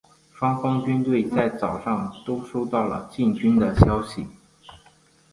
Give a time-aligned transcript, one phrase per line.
[0.33, 4.25] 双方的军队在早上都收到进军的消息。